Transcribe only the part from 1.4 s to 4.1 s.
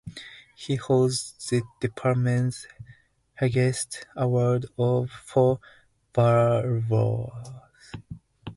the Department's highest